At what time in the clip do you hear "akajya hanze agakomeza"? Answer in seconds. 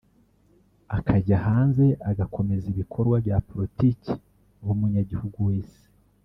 0.97-2.65